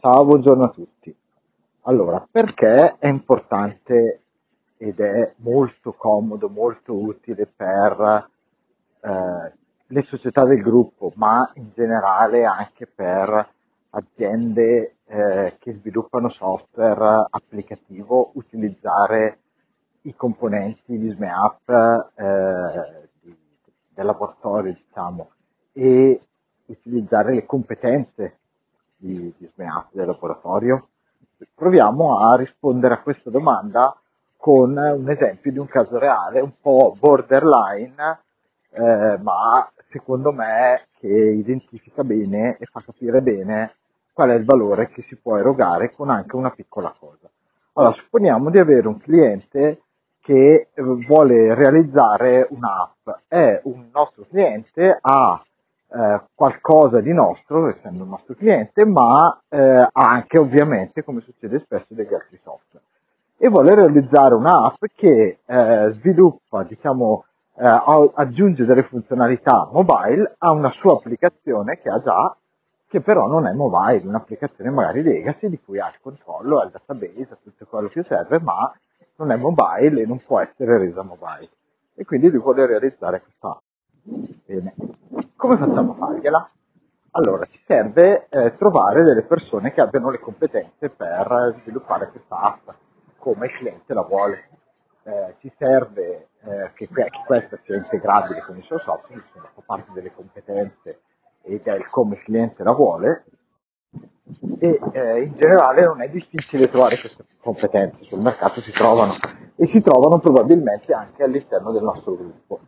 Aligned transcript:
Ciao, 0.00 0.24
buongiorno 0.24 0.62
a 0.62 0.70
tutti. 0.70 1.12
Allora, 1.82 2.24
perché 2.30 2.98
è 2.98 3.08
importante 3.08 4.20
ed 4.76 5.00
è 5.00 5.32
molto 5.38 5.92
comodo, 5.92 6.48
molto 6.48 6.94
utile 6.94 7.46
per 7.46 8.30
eh, 9.00 9.52
le 9.84 10.02
società 10.02 10.44
del 10.44 10.62
gruppo, 10.62 11.10
ma 11.16 11.50
in 11.54 11.70
generale 11.74 12.44
anche 12.44 12.86
per 12.86 13.52
aziende 13.90 14.98
eh, 15.04 15.56
che 15.58 15.72
sviluppano 15.72 16.28
software 16.28 17.26
applicativo 17.28 18.30
utilizzare 18.34 19.38
i 20.02 20.14
componenti 20.14 20.96
di 20.96 21.10
SMEApp 21.10 21.68
eh, 22.14 23.08
di, 23.20 23.36
del 23.94 24.06
laboratorio, 24.06 24.72
diciamo, 24.74 25.30
e 25.72 26.20
utilizzare 26.66 27.34
le 27.34 27.44
competenze 27.44 28.36
di, 28.98 29.32
di 29.36 29.50
SMEAP 29.54 29.92
del 29.92 30.06
laboratorio? 30.06 30.88
Proviamo 31.54 32.18
a 32.18 32.36
rispondere 32.36 32.94
a 32.94 33.00
questa 33.00 33.30
domanda 33.30 33.96
con 34.36 34.76
un 34.76 35.10
esempio 35.10 35.52
di 35.52 35.58
un 35.58 35.66
caso 35.66 35.98
reale 35.98 36.40
un 36.40 36.52
po' 36.60 36.96
borderline, 36.98 38.20
eh, 38.70 39.18
ma 39.20 39.70
secondo 39.90 40.32
me 40.32 40.88
che 40.98 41.08
identifica 41.08 42.04
bene 42.04 42.56
e 42.58 42.66
fa 42.66 42.82
capire 42.84 43.20
bene 43.20 43.74
qual 44.12 44.30
è 44.30 44.34
il 44.34 44.44
valore 44.44 44.88
che 44.88 45.02
si 45.02 45.16
può 45.16 45.38
erogare 45.38 45.92
con 45.92 46.10
anche 46.10 46.34
una 46.34 46.50
piccola 46.50 46.94
cosa. 46.98 47.28
Allora, 47.74 47.94
supponiamo 47.94 48.50
di 48.50 48.58
avere 48.58 48.88
un 48.88 48.98
cliente 48.98 49.82
che 50.20 50.68
vuole 51.06 51.54
realizzare 51.54 52.46
un'app, 52.50 53.08
è 53.28 53.60
un 53.64 53.88
nostro 53.92 54.26
cliente, 54.28 54.98
ha 55.00 55.42
eh, 55.90 56.20
qualcosa 56.34 57.00
di 57.00 57.12
nostro, 57.12 57.68
essendo 57.68 58.04
un 58.04 58.10
nostro 58.10 58.34
cliente, 58.34 58.84
ma 58.84 59.40
eh, 59.48 59.88
anche 59.92 60.38
ovviamente, 60.38 61.02
come 61.02 61.20
succede 61.20 61.60
spesso, 61.60 61.86
degli 61.88 62.12
altri 62.12 62.38
software. 62.42 62.84
E 63.36 63.48
vuole 63.48 63.74
realizzare 63.74 64.34
un'app 64.34 64.82
che 64.94 65.38
eh, 65.44 65.90
sviluppa, 65.94 66.64
diciamo, 66.64 67.24
eh, 67.56 68.10
aggiunge 68.14 68.64
delle 68.64 68.82
funzionalità 68.84 69.68
mobile 69.72 70.34
a 70.38 70.50
una 70.50 70.70
sua 70.72 70.94
applicazione 70.94 71.78
che 71.80 71.88
ha 71.88 72.00
già, 72.02 72.36
che 72.88 73.00
però 73.00 73.26
non 73.26 73.46
è 73.46 73.52
mobile, 73.52 74.06
un'applicazione 74.06 74.70
magari 74.70 75.02
legacy 75.02 75.48
di 75.48 75.60
cui 75.60 75.78
ha 75.78 75.88
il 75.88 76.00
controllo, 76.00 76.58
ha 76.60 76.64
il 76.64 76.70
database, 76.70 77.28
ha 77.30 77.38
tutto 77.42 77.66
quello 77.66 77.88
che 77.88 78.02
serve, 78.02 78.40
ma 78.40 78.72
non 79.16 79.30
è 79.30 79.36
mobile 79.36 80.02
e 80.02 80.06
non 80.06 80.20
può 80.24 80.40
essere 80.40 80.78
resa 80.78 81.02
mobile. 81.02 81.48
E 81.94 82.04
quindi 82.04 82.30
lui 82.30 82.40
vuole 82.40 82.66
realizzare 82.66 83.20
questa 83.20 83.48
app. 83.48 83.67
Bene. 84.08 84.74
Come 85.36 85.56
facciamo 85.58 85.92
a 85.92 85.94
fargliela? 85.94 86.50
Allora, 87.10 87.44
ci 87.46 87.60
serve 87.66 88.26
eh, 88.28 88.56
trovare 88.56 89.02
delle 89.02 89.22
persone 89.22 89.72
che 89.72 89.80
abbiano 89.80 90.10
le 90.10 90.18
competenze 90.18 90.88
per 90.88 91.56
sviluppare 91.60 92.10
questa 92.10 92.40
app, 92.40 92.68
come 93.18 93.46
il 93.46 93.52
cliente 93.52 93.92
la 93.92 94.02
vuole. 94.02 94.48
Eh, 95.02 95.34
ci 95.40 95.52
serve 95.58 96.28
eh, 96.42 96.70
che, 96.74 96.88
che, 96.88 97.10
questa 97.26 97.58
sia 97.64 97.76
integrabile 97.76 98.42
con 98.42 98.56
il 98.56 98.62
suo 98.64 98.78
software, 98.78 99.22
che 99.32 99.40
fa 99.40 99.62
parte 99.64 99.92
delle 99.92 100.12
competenze 100.12 101.00
ed 101.42 101.66
è 101.66 101.74
il 101.74 101.88
come 101.88 102.16
il 102.16 102.22
cliente 102.22 102.62
la 102.62 102.72
vuole, 102.72 103.24
e 104.58 104.78
eh, 104.92 105.22
in 105.22 105.34
generale 105.34 105.84
non 105.84 106.02
è 106.02 106.08
difficile 106.10 106.68
trovare 106.68 106.98
queste 106.98 107.24
competenze, 107.40 108.04
sul 108.04 108.20
mercato 108.20 108.60
si 108.60 108.70
trovano 108.70 109.14
e 109.56 109.66
si 109.66 109.80
trovano 109.80 110.18
probabilmente 110.18 110.92
anche 110.92 111.22
all'interno 111.22 111.72
del 111.72 111.82
nostro 111.82 112.14
gruppo. 112.14 112.60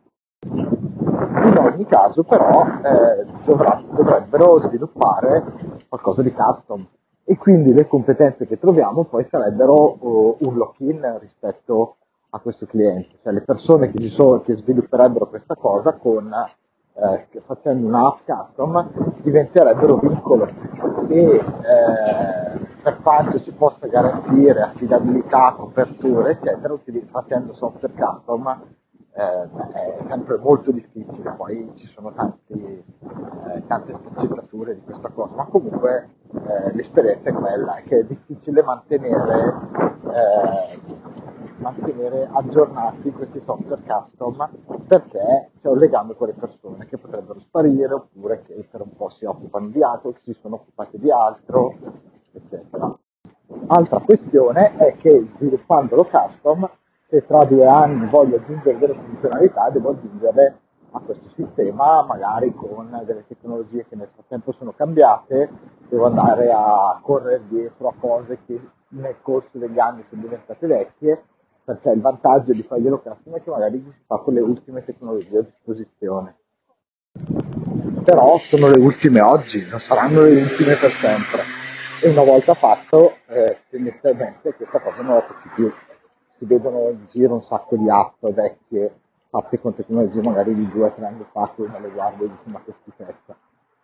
Ogni 1.81 1.89
caso 1.89 2.25
però 2.25 2.67
eh, 2.83 3.25
dovrà, 3.47 3.83
dovrebbero 3.91 4.61
sviluppare 4.61 5.43
qualcosa 5.89 6.21
di 6.21 6.31
custom. 6.31 6.87
E 7.25 7.39
quindi 7.39 7.73
le 7.73 7.89
competenze 7.89 8.47
che 8.47 8.59
troviamo 8.59 9.05
poi 9.05 9.25
sarebbero 9.25 9.97
uh, 9.99 10.37
un 10.41 10.57
lock-in 10.57 11.19
rispetto 11.21 11.97
a 12.31 12.39
questo 12.41 12.67
cliente, 12.67 13.17
cioè 13.23 13.33
le 13.33 13.41
persone 13.41 13.91
che, 13.91 14.09
sono, 14.11 14.43
che 14.43 14.57
svilupperebbero 14.57 15.29
questa 15.29 15.55
cosa 15.55 15.95
con, 15.95 16.31
eh, 16.93 17.41
facendo 17.47 17.87
una 17.87 18.09
app 18.09 18.19
custom 18.27 19.15
diventerebbero 19.23 19.97
vincolo. 19.97 20.49
E 21.09 21.19
eh, 21.19 21.43
per 22.83 22.99
quanto 23.03 23.39
si 23.39 23.53
possa 23.53 23.87
garantire 23.87 24.61
affidabilità, 24.61 25.55
coperture 25.57 26.33
eccetera, 26.33 26.79
facendo 27.11 27.55
software 27.55 27.95
custom 27.95 28.79
eh, 29.13 29.49
è 29.73 30.05
sempre 30.09 30.39
molto 30.39 30.71
difficile, 30.71 31.31
poi 31.33 31.71
ci 31.75 31.87
sono 31.89 32.13
tanti, 32.13 32.53
eh, 32.53 33.67
tante 33.67 33.95
sfaccettature 33.95 34.75
di 34.75 34.83
questa 34.83 35.09
cosa, 35.09 35.35
ma 35.35 35.45
comunque 35.47 36.11
eh, 36.33 36.73
l'esperienza 36.75 37.31
è 37.31 37.33
quella, 37.33 37.75
che 37.85 38.01
è 38.01 38.05
difficile 38.05 38.63
mantenere, 38.63 39.55
eh, 40.13 40.81
mantenere 41.57 42.29
aggiornati 42.33 43.11
questi 43.11 43.41
software 43.41 43.83
custom 43.87 44.49
perché 44.87 45.51
c'è 45.61 45.69
un 45.69 45.79
legame 45.79 46.15
con 46.15 46.29
le 46.29 46.35
persone 46.35 46.87
che 46.87 46.97
potrebbero 46.97 47.41
sparire 47.41 47.93
oppure 47.93 48.43
che 48.43 48.67
per 48.71 48.81
un 48.81 48.97
po' 48.97 49.09
si 49.11 49.25
occupano 49.25 49.69
di 49.69 49.83
altro, 49.83 50.13
che 50.13 50.21
si 50.25 50.37
sono 50.41 50.55
occupate 50.57 50.99
di 50.99 51.11
altro, 51.11 51.75
eccetera. 52.33 52.97
Altra 53.67 53.99
questione 54.01 54.77
è 54.77 54.97
che 54.97 55.29
sviluppandolo 55.37 56.05
custom 56.05 56.69
se 57.11 57.27
tra 57.27 57.45
due 57.45 57.67
anni 57.67 58.07
voglio 58.09 58.37
aggiungere 58.37 58.79
delle 58.79 58.95
funzionalità, 58.95 59.69
devo 59.71 59.91
aggiungerle 59.91 60.59
a 60.93 61.01
questo 61.01 61.29
sistema, 61.35 62.05
magari 62.05 62.55
con 62.55 62.89
delle 63.05 63.25
tecnologie 63.27 63.85
che 63.89 63.97
nel 63.97 64.09
frattempo 64.15 64.53
sono 64.53 64.73
cambiate, 64.73 65.51
devo 65.89 66.07
andare 66.07 66.51
a 66.53 66.99
correre 67.03 67.43
dietro 67.49 67.89
a 67.89 67.95
cose 67.99 68.39
che 68.47 68.61
nel 68.91 69.17
corso 69.23 69.59
degli 69.59 69.79
anni 69.79 70.05
sono 70.09 70.23
diventate 70.23 70.67
vecchie, 70.67 71.25
perché 71.65 71.91
il 71.91 72.01
vantaggio 72.01 72.53
di 72.53 72.63
farglielo 72.63 73.01
custom 73.01 73.35
è 73.35 73.43
che 73.43 73.51
magari 73.51 73.83
si 73.85 73.93
fa 74.07 74.17
con 74.19 74.35
le 74.35 74.41
ultime 74.41 74.85
tecnologie 74.85 75.39
a 75.39 75.43
disposizione. 75.43 76.37
Però 78.05 78.39
sono 78.39 78.69
le 78.69 78.81
ultime 78.81 79.21
oggi, 79.21 79.67
non 79.69 79.81
saranno 79.81 80.23
le 80.23 80.43
ultime 80.43 80.77
per 80.79 80.93
sempre. 81.01 81.43
E 82.03 82.09
una 82.09 82.25
volta 82.25 82.55
fatto, 82.55 83.15
eh, 83.27 83.59
tendenzialmente 83.69 84.55
questa 84.55 84.81
cosa 84.81 85.03
non 85.03 85.17
la 85.17 85.23
tocchi 85.23 85.49
più 85.55 85.71
si 86.41 86.47
vedono 86.47 86.89
in 86.89 87.05
giro 87.13 87.35
un 87.35 87.43
sacco 87.43 87.77
di 87.77 87.91
app 87.91 88.25
vecchie 88.25 88.95
fatte 89.29 89.61
con 89.61 89.75
tecnologie 89.75 90.23
magari 90.23 90.55
di 90.55 90.67
due 90.69 90.87
o 90.87 90.93
tre 90.93 91.05
anni 91.05 91.25
fa 91.31 91.53
che 91.55 91.61
uno 91.61 91.79
le 91.79 91.91
guarda 91.91 92.25
e 92.25 92.29
dice 92.29 92.49
ma 92.49 92.63
che 92.65 92.73
schifezza 92.73 93.37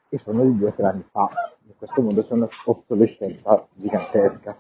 e 0.08 0.16
sono 0.18 0.42
di 0.42 0.56
due 0.56 0.68
o 0.68 0.72
tre 0.72 0.86
anni 0.86 1.04
fa. 1.10 1.28
In 1.66 1.76
questo 1.76 2.00
mondo 2.00 2.24
c'è 2.26 2.32
una 2.32 2.48
obsolescenza 2.64 3.66
gigantesca. 3.74 4.56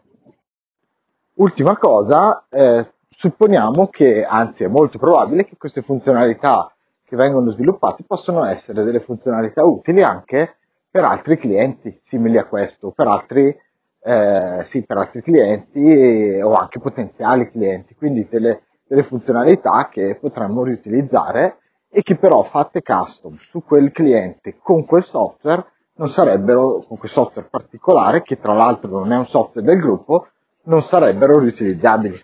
Ultima 1.34 1.78
cosa 1.78 2.44
eh, 2.50 2.92
supponiamo 3.08 3.88
che 3.88 4.24
anzi 4.24 4.64
è 4.64 4.68
molto 4.68 4.98
probabile 4.98 5.46
che 5.46 5.56
queste 5.56 5.80
funzionalità 5.80 6.70
che 7.02 7.16
vengono 7.16 7.50
sviluppate 7.52 8.04
possono 8.06 8.44
essere 8.44 8.84
delle 8.84 9.00
funzionalità 9.00 9.64
utili 9.64 10.02
anche 10.02 10.56
per 10.90 11.04
altri 11.04 11.38
clienti 11.38 11.98
simili 12.08 12.36
a 12.36 12.44
questo 12.44 12.90
per 12.90 13.06
altri 13.06 13.56
eh, 14.06 14.64
sì, 14.66 14.82
per 14.82 14.98
altri 14.98 15.20
clienti 15.20 16.40
o 16.40 16.52
anche 16.52 16.78
potenziali 16.78 17.50
clienti, 17.50 17.96
quindi 17.96 18.28
delle, 18.30 18.62
delle 18.86 19.02
funzionalità 19.02 19.88
che 19.90 20.16
potremmo 20.20 20.62
riutilizzare 20.62 21.58
e 21.90 22.02
che 22.02 22.14
però 22.16 22.44
fatte 22.44 22.82
custom 22.82 23.36
su 23.50 23.64
quel 23.64 23.90
cliente 23.90 24.58
con 24.62 24.84
quel 24.84 25.02
software 25.02 25.64
non 25.94 26.08
sarebbero, 26.08 26.84
con 26.86 26.98
quel 26.98 27.10
software 27.10 27.48
particolare, 27.50 28.22
che 28.22 28.38
tra 28.38 28.52
l'altro 28.52 28.90
non 28.90 29.10
è 29.12 29.16
un 29.16 29.26
software 29.26 29.66
del 29.66 29.80
gruppo, 29.80 30.28
non 30.64 30.84
sarebbero 30.84 31.40
riutilizzabili. 31.40 32.22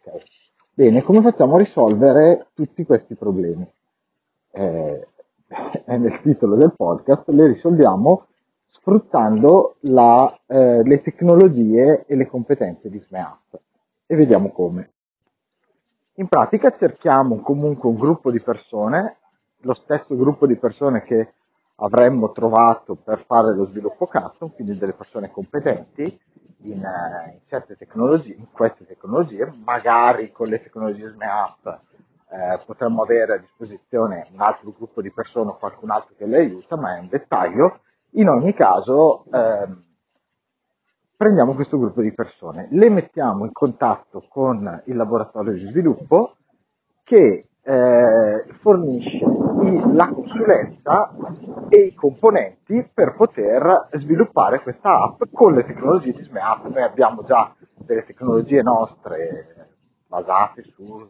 Okay. 0.00 0.22
Bene, 0.72 1.02
come 1.02 1.20
facciamo 1.20 1.56
a 1.56 1.58
risolvere 1.58 2.46
tutti 2.54 2.82
questi 2.86 3.14
problemi? 3.14 3.70
Eh, 4.52 5.06
è 5.84 5.96
nel 5.98 6.20
titolo 6.22 6.56
del 6.56 6.72
podcast, 6.74 7.28
le 7.28 7.46
risolviamo 7.48 8.26
sfruttando 8.70 9.76
la, 9.80 10.38
eh, 10.46 10.82
le 10.82 11.02
tecnologie 11.02 12.04
e 12.06 12.16
le 12.16 12.26
competenze 12.26 12.88
di 12.88 12.98
SMEApp. 13.00 13.54
E 14.06 14.16
vediamo 14.16 14.50
come. 14.50 14.90
In 16.14 16.28
pratica 16.28 16.76
cerchiamo 16.76 17.40
comunque 17.40 17.88
un 17.88 17.96
gruppo 17.96 18.30
di 18.30 18.40
persone, 18.40 19.16
lo 19.60 19.74
stesso 19.74 20.16
gruppo 20.16 20.46
di 20.46 20.56
persone 20.56 21.02
che 21.02 21.34
avremmo 21.76 22.30
trovato 22.30 22.94
per 22.94 23.24
fare 23.26 23.54
lo 23.54 23.66
sviluppo 23.66 24.06
custom, 24.06 24.52
quindi 24.52 24.76
delle 24.76 24.92
persone 24.92 25.30
competenti 25.30 26.02
in, 26.62 26.84
eh, 26.84 27.32
in 27.32 27.40
certe 27.46 27.76
tecnologie, 27.76 28.34
in 28.34 28.50
queste 28.50 28.86
tecnologie, 28.86 29.50
magari 29.64 30.30
con 30.30 30.48
le 30.48 30.62
tecnologie 30.62 31.10
SMEApp 31.10 31.66
eh, 32.32 32.60
potremmo 32.64 33.02
avere 33.02 33.34
a 33.34 33.38
disposizione 33.38 34.28
un 34.32 34.40
altro 34.40 34.72
gruppo 34.76 35.00
di 35.00 35.10
persone 35.10 35.50
o 35.50 35.56
qualcun 35.56 35.90
altro 35.90 36.14
che 36.16 36.26
le 36.26 36.38
aiuta, 36.38 36.76
ma 36.76 36.96
è 36.96 37.00
un 37.00 37.08
dettaglio 37.08 37.80
in 38.12 38.28
ogni 38.28 38.54
caso, 38.54 39.24
ehm, 39.32 39.84
prendiamo 41.16 41.54
questo 41.54 41.78
gruppo 41.78 42.00
di 42.00 42.12
persone, 42.12 42.68
le 42.70 42.88
mettiamo 42.88 43.44
in 43.44 43.52
contatto 43.52 44.24
con 44.28 44.82
il 44.86 44.96
laboratorio 44.96 45.52
di 45.52 45.66
sviluppo 45.66 46.36
che 47.04 47.48
eh, 47.62 48.44
fornisce 48.60 49.24
la 49.92 50.08
consulenza 50.08 51.12
e 51.68 51.78
i 51.78 51.94
componenti 51.94 52.88
per 52.92 53.14
poter 53.16 53.88
sviluppare 53.92 54.62
questa 54.62 55.02
app 55.02 55.22
con 55.32 55.52
le 55.52 55.64
tecnologie 55.64 56.12
di 56.12 56.24
SMAP. 56.24 56.68
Noi 56.68 56.82
abbiamo 56.82 57.22
già 57.24 57.54
delle 57.74 58.04
tecnologie 58.06 58.62
nostre 58.62 59.68
basate 60.08 60.62
su 60.74 61.08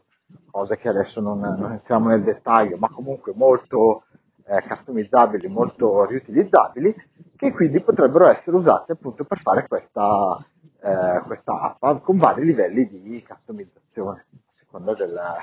cose 0.51 0.77
che 0.77 0.89
adesso 0.89 1.21
non, 1.21 1.39
non 1.39 1.73
entriamo 1.73 2.09
nel 2.09 2.23
dettaglio, 2.23 2.77
ma 2.77 2.89
comunque 2.89 3.33
molto 3.35 4.05
eh, 4.51 4.67
customizzabili, 4.67 5.47
molto 5.47 6.05
riutilizzabili, 6.07 6.93
che 7.37 7.53
quindi 7.53 7.81
potrebbero 7.81 8.29
essere 8.29 8.57
usate 8.57 8.93
appunto 8.93 9.25
per 9.25 9.41
fare 9.41 9.69
questa, 9.69 10.45
eh, 10.83 11.21
questa 11.25 11.77
app 11.81 12.03
con 12.03 12.19
vari 12.19 12.45
livelli 12.45 12.89
di 12.89 13.25
customizzazione, 13.27 14.27
a 14.33 14.53
seconda 14.59 14.95
della, 14.95 15.37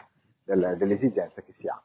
delle, 0.44 0.76
delle 0.76 0.96
esigenze 0.96 1.42
che 1.46 1.54
si 1.58 1.68
ha. 1.68 1.82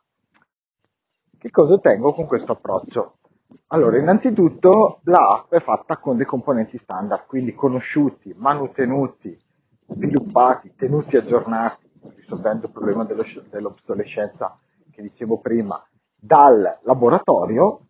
Che 1.38 1.50
cosa 1.50 1.74
ottengo 1.74 2.12
con 2.12 2.26
questo 2.26 2.52
approccio? 2.52 3.19
Allora, 3.69 3.98
innanzitutto 3.98 5.00
l'app 5.04 5.52
è 5.52 5.60
fatta 5.60 5.98
con 5.98 6.16
dei 6.16 6.26
componenti 6.26 6.78
standard, 6.78 7.26
quindi 7.26 7.54
conosciuti, 7.54 8.34
manutenuti, 8.36 9.38
sviluppati, 9.86 10.74
tenuti 10.74 11.16
aggiornati, 11.16 11.88
risolvendo 12.16 12.66
il 12.66 12.72
problema 12.72 13.04
dell'obsolescenza 13.04 14.58
che 14.90 15.02
dicevo 15.02 15.38
prima, 15.38 15.82
dal 16.24 16.78
laboratorio 16.82 17.80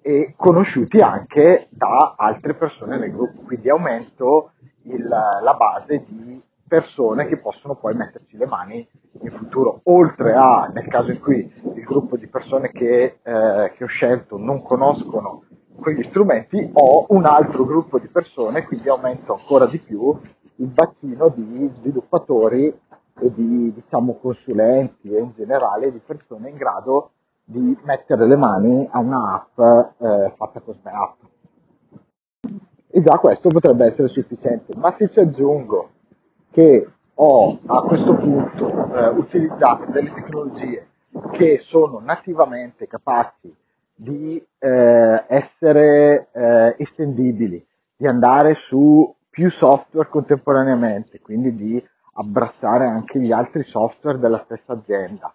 e 0.00 0.32
conosciuti 0.36 0.98
anche 1.00 1.66
da 1.68 2.14
altre 2.16 2.54
persone 2.54 2.96
nel 2.96 3.12
gruppo, 3.12 3.42
quindi 3.42 3.68
aumento 3.68 4.52
il, 4.84 5.06
la 5.06 5.54
base 5.54 6.02
di 6.08 6.40
persone 6.66 7.26
che 7.26 7.36
possono 7.36 7.74
poi 7.74 7.94
metterci 7.94 8.38
le 8.38 8.46
mani 8.46 8.88
in 9.20 9.30
futuro, 9.32 9.80
oltre 9.84 10.32
a, 10.34 10.70
nel 10.72 10.86
caso 10.88 11.10
in 11.10 11.20
cui 11.20 11.52
il 11.74 11.84
gruppo 11.84 12.16
di 12.16 12.26
persone 12.26 12.70
che, 12.70 13.18
eh, 13.22 13.72
che 13.76 13.84
ho 13.84 13.86
scelto 13.86 14.38
non 14.38 14.62
conoscono 14.62 15.42
quegli 15.78 16.02
strumenti, 16.04 16.70
ho 16.72 17.04
un 17.10 17.26
altro 17.26 17.66
gruppo 17.66 17.98
di 17.98 18.08
persone, 18.08 18.64
quindi 18.64 18.88
aumento 18.88 19.34
ancora 19.34 19.66
di 19.66 19.78
più 19.78 20.18
il 20.56 20.68
bacino 20.68 21.28
di 21.28 21.68
sviluppatori 21.74 22.66
e 23.20 23.32
di 23.34 23.74
diciamo, 23.74 24.14
consulenti 24.14 25.12
e 25.12 25.20
in 25.20 25.32
generale 25.36 25.92
di 25.92 26.00
persone 26.04 26.48
in 26.48 26.56
grado 26.56 27.10
di 27.50 27.78
mettere 27.84 28.26
le 28.26 28.36
mani 28.36 28.86
a 28.90 28.98
un'app 28.98 29.58
eh, 29.58 30.34
fatta 30.36 30.60
con 30.60 30.76
App. 30.82 31.20
E 32.90 33.00
già 33.00 33.18
questo 33.18 33.48
potrebbe 33.48 33.86
essere 33.86 34.08
sufficiente, 34.08 34.76
ma 34.76 34.94
se 34.98 35.08
ci 35.08 35.18
aggiungo 35.18 35.90
che 36.50 36.86
ho 37.14 37.58
a 37.66 37.82
questo 37.82 38.14
punto 38.16 38.94
eh, 38.94 39.08
utilizzato 39.08 39.90
delle 39.90 40.12
tecnologie 40.12 40.88
che 41.32 41.58
sono 41.64 42.00
nativamente 42.00 42.86
capaci 42.86 43.54
di 43.94 44.44
eh, 44.58 45.24
essere 45.26 46.28
eh, 46.32 46.74
estendibili, 46.78 47.64
di 47.96 48.06
andare 48.06 48.56
su 48.68 49.14
più 49.30 49.50
software 49.50 50.08
contemporaneamente, 50.10 51.20
quindi 51.20 51.54
di 51.54 51.82
abbracciare 52.12 52.84
anche 52.84 53.18
gli 53.20 53.32
altri 53.32 53.64
software 53.64 54.18
della 54.18 54.42
stessa 54.44 54.74
azienda. 54.74 55.32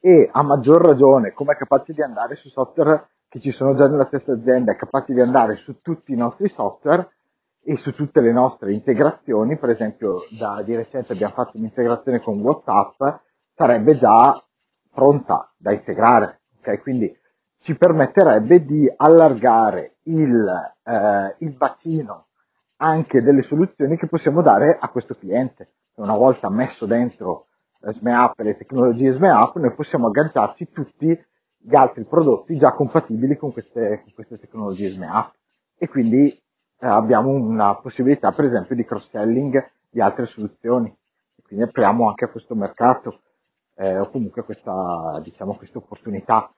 E 0.00 0.28
a 0.32 0.42
maggior 0.42 0.82
ragione, 0.82 1.32
come 1.32 1.52
è 1.52 1.56
capace 1.56 1.92
di 1.92 2.02
andare 2.02 2.36
su 2.36 2.48
software 2.48 3.08
che 3.28 3.38
ci 3.38 3.52
sono 3.52 3.76
già 3.76 3.86
nella 3.86 4.06
stessa 4.06 4.32
azienda, 4.32 4.72
è 4.72 4.76
capace 4.76 5.12
di 5.12 5.20
andare 5.20 5.56
su 5.56 5.80
tutti 5.80 6.12
i 6.12 6.16
nostri 6.16 6.48
software, 6.48 7.10
e 7.62 7.76
su 7.76 7.92
tutte 7.94 8.20
le 8.20 8.32
nostre 8.32 8.72
integrazioni, 8.72 9.58
per 9.58 9.70
esempio 9.70 10.22
da, 10.38 10.62
di 10.64 10.74
recente 10.74 11.12
abbiamo 11.12 11.34
fatto 11.34 11.56
un'integrazione 11.58 12.20
con 12.20 12.40
WhatsApp, 12.40 13.20
sarebbe 13.54 13.96
già 13.98 14.42
pronta 14.92 15.52
da 15.56 15.72
integrare, 15.72 16.40
ok? 16.58 16.80
Quindi 16.80 17.14
ci 17.60 17.76
permetterebbe 17.76 18.64
di 18.64 18.90
allargare 18.96 19.96
il, 20.04 20.72
eh, 20.82 21.34
il 21.38 21.52
bacino 21.52 22.26
anche 22.76 23.22
delle 23.22 23.42
soluzioni 23.42 23.98
che 23.98 24.06
possiamo 24.06 24.40
dare 24.40 24.78
a 24.80 24.88
questo 24.88 25.14
cliente. 25.14 25.72
Una 25.96 26.16
volta 26.16 26.48
messo 26.48 26.86
dentro 26.86 27.48
e 27.82 28.42
le 28.42 28.56
tecnologie 28.56 29.12
SMEApp, 29.12 29.56
noi 29.56 29.72
possiamo 29.74 30.08
agganciarci 30.08 30.70
tutti 30.70 31.18
gli 31.62 31.74
altri 31.74 32.04
prodotti 32.04 32.56
già 32.56 32.72
compatibili 32.72 33.36
con 33.36 33.52
queste, 33.52 34.00
con 34.02 34.12
queste 34.14 34.38
tecnologie 34.38 34.90
SMEApp 34.90 35.32
e 35.78 35.88
quindi 35.88 36.28
eh, 36.28 36.86
abbiamo 36.86 37.30
una 37.30 37.74
possibilità 37.76 38.32
per 38.32 38.46
esempio 38.46 38.74
di 38.74 38.84
cross-selling 38.84 39.70
di 39.90 40.00
altre 40.00 40.26
soluzioni 40.26 40.88
e 41.36 41.42
quindi 41.42 41.64
apriamo 41.64 42.08
anche 42.08 42.26
a 42.26 42.28
questo 42.28 42.54
mercato 42.54 43.20
eh, 43.76 43.98
o 43.98 44.10
comunque 44.10 44.44
questa, 44.44 45.18
diciamo, 45.22 45.54
questa 45.56 45.78
opportunità. 45.78 46.52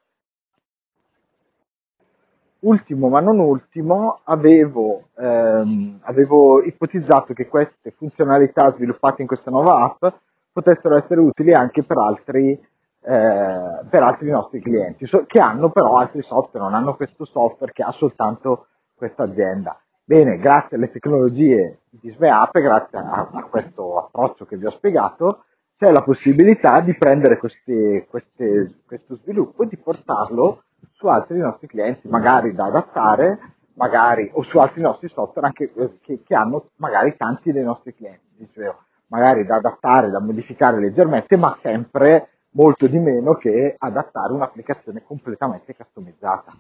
Ultimo 2.61 3.09
ma 3.09 3.21
non 3.21 3.41
ultimo, 3.41 4.21
avevo, 4.25 5.09
ehm, 5.17 6.01
avevo 6.03 6.63
ipotizzato 6.63 7.33
che 7.33 7.49
queste 7.49 7.91
funzionalità 7.93 8.73
sviluppate 8.73 9.23
in 9.23 9.29
questa 9.29 9.51
nuova 9.51 9.85
app 9.85 10.15
potessero 10.53 10.97
essere 10.97 11.21
utili 11.21 11.53
anche 11.53 11.83
per 11.83 11.97
altri, 11.99 12.53
eh, 12.53 13.81
per 13.89 14.03
altri 14.03 14.31
nostri 14.31 14.61
clienti, 14.61 15.09
che 15.27 15.41
hanno 15.41 15.71
però 15.71 15.97
altri 15.97 16.23
software, 16.23 16.65
non 16.65 16.75
hanno 16.75 16.95
questo 16.95 17.25
software 17.25 17.73
che 17.73 17.83
ha 17.83 17.91
soltanto 17.93 18.67
questa 18.95 19.25
azienda. 19.25 19.77
Bene, 20.05 20.39
grazie 20.39 20.77
alle 20.77 20.91
tecnologie 20.91 21.79
di 21.89 22.11
SMEAP, 22.11 22.61
grazie 22.61 22.99
a, 22.99 23.29
a, 23.33 23.43
questo 23.45 23.99
approccio 23.99 24.45
che 24.45 24.57
vi 24.57 24.67
ho 24.67 24.71
spiegato, 24.73 25.45
c'è 25.79 25.91
la 25.91 26.03
possibilità 26.03 26.81
di 26.81 26.95
prendere 26.95 27.39
queste, 27.39 28.07
queste, 28.09 28.83
questo 28.87 29.17
sviluppo 29.23 29.63
e 29.63 29.69
di 29.69 29.77
portarlo 29.77 30.65
su 30.93 31.07
altri 31.07 31.39
nostri 31.39 31.67
clienti, 31.67 32.09
magari 32.09 32.53
da 32.53 32.67
adattare, 32.67 33.39
magari, 33.75 34.31
o 34.35 34.43
su 34.43 34.59
altri 34.59 34.83
nostri 34.83 35.09
software 35.09 35.47
anche, 35.47 35.73
eh, 35.75 35.99
che, 36.01 36.23
che 36.25 36.35
hanno 36.35 36.71
magari 36.77 37.17
tanti 37.17 37.51
dei 37.53 37.65
nostri 37.65 37.95
clienti, 37.95 38.27
dicevo, 38.37 38.77
magari 39.13 39.45
da 39.45 39.57
adattare, 39.57 40.11
da 40.11 40.21
modificare 40.21 40.81
leggermente, 40.81 41.37
ma 41.37 41.57
sempre 41.61 42.29
molto 42.53 42.87
di 42.87 42.99
meno 42.99 43.35
che 43.35 43.77
adattare 43.79 44.33
un'applicazione 44.33 45.05
completamente 45.05 45.77
customizzata. 45.77 46.53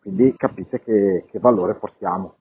Quindi 0.00 0.34
capite 0.36 0.82
che, 0.82 1.24
che 1.30 1.38
valore 1.38 1.74
portiamo. 1.74 2.34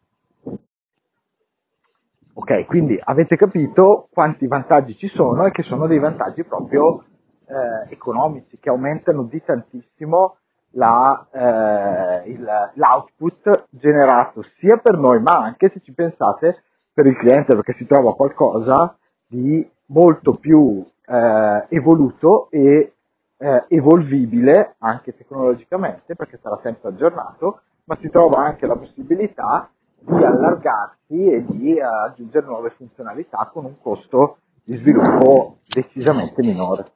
Ok, 2.35 2.65
quindi 2.65 3.00
avete 3.01 3.35
capito 3.35 4.07
quanti 4.11 4.47
vantaggi 4.47 4.97
ci 4.97 5.07
sono 5.07 5.45
e 5.45 5.51
che 5.51 5.61
sono 5.61 5.85
dei 5.85 5.99
vantaggi 5.99 6.44
proprio 6.44 7.03
eh, 7.45 7.94
economici 7.94 8.57
che 8.59 8.69
aumentano 8.69 9.23
di 9.23 9.41
tantissimo 9.44 10.38
la, 10.71 11.27
eh, 11.31 12.29
il, 12.31 12.71
l'output 12.73 13.67
generato 13.69 14.41
sia 14.57 14.77
per 14.77 14.97
noi 14.97 15.21
ma 15.21 15.33
anche 15.33 15.69
se 15.69 15.80
ci 15.81 15.94
pensate 15.94 16.63
per 16.92 17.06
il 17.06 17.16
cliente 17.18 17.54
perché 17.54 17.75
si 17.78 17.85
trova 17.85 18.16
qualcosa 18.16 18.97
di 19.33 19.68
molto 19.87 20.33
più 20.33 20.85
eh, 21.06 21.66
evoluto 21.69 22.49
e 22.52 22.94
eh, 23.37 23.66
evolvibile 23.68 24.75
anche 24.78 25.16
tecnologicamente 25.18 26.16
perché 26.16 26.40
sarà 26.42 26.59
sempre 26.61 26.90
aggiornato 26.90 27.61
ma 27.85 27.97
si 27.99 28.09
trova 28.09 28.44
anche 28.44 28.68
la 28.68 28.75
possibilità 28.75 29.69
di 29.99 30.23
allargarsi 30.23 31.25
e 31.28 31.45
di 31.45 31.73
uh, 31.73 31.83
aggiungere 32.06 32.45
nuove 32.45 32.73
funzionalità 32.78 33.49
con 33.52 33.66
un 33.66 33.75
costo 33.81 34.37
di 34.63 34.78
sviluppo 34.78 35.57
decisamente 35.66 36.42
minore. 36.42 36.92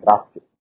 Grazie. 0.00 0.46